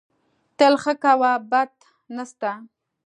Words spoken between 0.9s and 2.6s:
کوه، بد نه سته